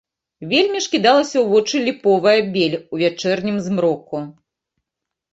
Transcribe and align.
Вельмі 0.51 0.79
ж 0.83 0.87
кідалася 0.93 1.35
ў 1.41 1.45
вочы 1.51 1.81
ліповая 1.87 2.41
бель 2.55 2.77
у 2.93 3.01
вячэрнім 3.01 3.59
змроку! 3.67 4.23